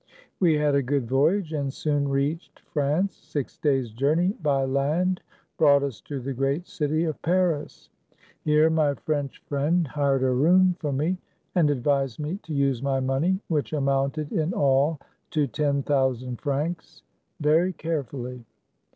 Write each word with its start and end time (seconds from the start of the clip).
We 0.39 0.55
had 0.55 0.73
a 0.73 0.81
good 0.81 1.07
voyage, 1.07 1.53
and 1.53 1.71
soon 1.71 2.07
reached 2.07 2.61
France. 2.73 3.15
Six 3.17 3.59
days' 3.59 3.91
journey 3.91 4.29
by 4.41 4.63
laud 4.63 5.21
brought 5.59 5.83
us 5.83 6.01
to 6.05 6.19
the 6.19 6.33
great 6.33 6.67
city 6.67 7.03
of 7.03 7.21
Paris. 7.21 7.91
Here 8.43 8.71
my 8.71 8.95
French 8.95 9.43
friend 9.47 9.85
hired 9.87 10.23
a 10.23 10.31
room 10.31 10.75
for 10.79 10.91
me, 10.91 11.19
and 11.53 11.69
advised 11.69 12.19
me 12.19 12.39
to 12.41 12.51
use 12.55 12.81
my 12.81 12.99
money, 12.99 13.39
which 13.47 13.73
amounted 13.73 14.31
in 14.31 14.53
all 14.55 14.99
to 15.29 15.45
ten 15.45 15.83
thousand 15.83 16.41
francs, 16.41 17.03
very 17.39 17.71
carefully. 17.71 18.43